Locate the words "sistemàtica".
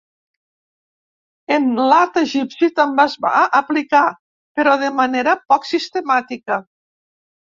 5.73-6.61